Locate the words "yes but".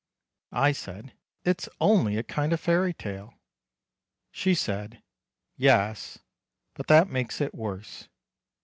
5.57-6.87